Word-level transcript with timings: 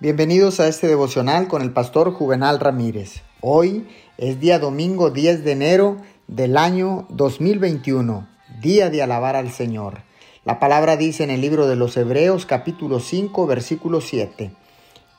Bienvenidos 0.00 0.60
a 0.60 0.68
este 0.68 0.86
devocional 0.86 1.48
con 1.48 1.60
el 1.60 1.72
pastor 1.72 2.12
Juvenal 2.12 2.60
Ramírez. 2.60 3.22
Hoy 3.40 3.88
es 4.16 4.38
día 4.38 4.60
domingo 4.60 5.10
10 5.10 5.42
de 5.42 5.50
enero 5.50 5.96
del 6.28 6.56
año 6.56 7.08
2021, 7.08 8.28
día 8.60 8.90
de 8.90 9.02
alabar 9.02 9.34
al 9.34 9.50
Señor. 9.50 10.02
La 10.44 10.60
palabra 10.60 10.96
dice 10.96 11.24
en 11.24 11.30
el 11.30 11.40
libro 11.40 11.66
de 11.66 11.74
los 11.74 11.96
Hebreos 11.96 12.46
capítulo 12.46 13.00
5 13.00 13.44
versículo 13.48 14.00
7, 14.00 14.52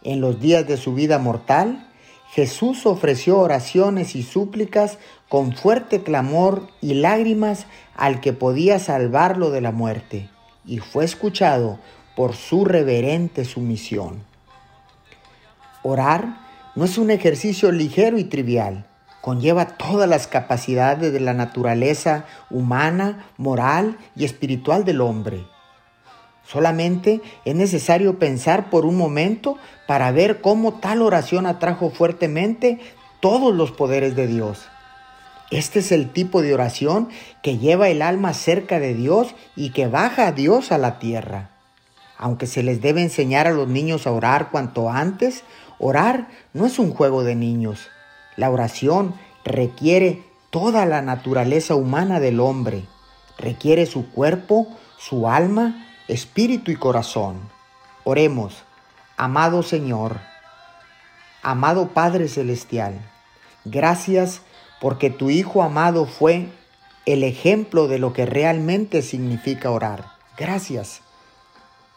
en 0.03 0.21
los 0.21 0.39
días 0.39 0.65
de 0.65 0.77
su 0.77 0.93
vida 0.93 1.19
mortal, 1.19 1.85
Jesús 2.31 2.85
ofreció 2.85 3.37
oraciones 3.37 4.15
y 4.15 4.23
súplicas 4.23 4.97
con 5.27 5.51
fuerte 5.57 6.03
clamor 6.03 6.69
y 6.79 6.93
lágrimas 6.93 7.65
al 7.97 8.21
que 8.21 8.31
podía 8.31 8.79
salvarlo 8.79 9.51
de 9.51 9.59
la 9.59 9.73
muerte, 9.73 10.29
y 10.65 10.77
fue 10.77 11.03
escuchado 11.03 11.79
por 12.15 12.33
su 12.33 12.63
reverente 12.63 13.43
sumisión. 13.43 14.29
Orar 15.83 16.37
no 16.75 16.85
es 16.85 16.97
un 16.97 17.09
ejercicio 17.09 17.71
ligero 17.71 18.17
y 18.17 18.25
trivial. 18.25 18.85
Conlleva 19.21 19.65
todas 19.65 20.09
las 20.09 20.27
capacidades 20.27 21.11
de 21.13 21.19
la 21.19 21.33
naturaleza 21.33 22.25
humana, 22.49 23.25
moral 23.37 23.97
y 24.15 24.25
espiritual 24.25 24.85
del 24.85 25.01
hombre. 25.01 25.45
Solamente 26.45 27.21
es 27.45 27.55
necesario 27.55 28.17
pensar 28.17 28.69
por 28.69 28.85
un 28.85 28.97
momento 28.97 29.57
para 29.87 30.11
ver 30.11 30.41
cómo 30.41 30.79
tal 30.79 31.01
oración 31.01 31.45
atrajo 31.45 31.91
fuertemente 31.91 32.79
todos 33.19 33.53
los 33.53 33.71
poderes 33.71 34.15
de 34.15 34.27
Dios. 34.27 34.67
Este 35.51 35.79
es 35.79 35.91
el 35.91 36.11
tipo 36.11 36.41
de 36.41 36.53
oración 36.53 37.09
que 37.41 37.57
lleva 37.57 37.89
el 37.89 38.01
alma 38.01 38.33
cerca 38.33 38.79
de 38.79 38.93
Dios 38.93 39.35
y 39.55 39.71
que 39.71 39.87
baja 39.87 40.27
a 40.27 40.31
Dios 40.31 40.71
a 40.71 40.77
la 40.77 40.99
tierra. 40.99 41.49
Aunque 42.21 42.47
se 42.47 42.63
les 42.63 42.81
debe 42.81 43.01
enseñar 43.01 43.47
a 43.47 43.51
los 43.51 43.69
niños 43.69 44.05
a 44.05 44.11
orar 44.11 44.51
cuanto 44.51 44.89
antes, 44.89 45.43
orar 45.79 46.27
no 46.53 46.65
es 46.65 46.77
un 46.77 46.91
juego 46.93 47.23
de 47.23 47.33
niños. 47.33 47.87
La 48.35 48.49
oración 48.49 49.15
requiere 49.45 50.25
toda 50.49 50.85
la 50.85 51.01
naturaleza 51.01 51.75
humana 51.75 52.19
del 52.19 52.41
hombre. 52.41 52.83
Requiere 53.37 53.85
su 53.85 54.11
cuerpo, 54.11 54.67
su 54.97 55.29
alma, 55.29 55.87
espíritu 56.09 56.71
y 56.71 56.75
corazón. 56.75 57.37
Oremos, 58.03 58.63
amado 59.15 59.63
Señor, 59.63 60.17
amado 61.41 61.87
Padre 61.87 62.27
Celestial, 62.27 62.99
gracias 63.63 64.41
porque 64.81 65.09
tu 65.09 65.29
Hijo 65.29 65.63
amado 65.63 66.05
fue 66.05 66.49
el 67.05 67.23
ejemplo 67.23 67.87
de 67.87 67.97
lo 67.97 68.11
que 68.11 68.25
realmente 68.25 69.03
significa 69.03 69.71
orar. 69.71 70.05
Gracias 70.37 71.01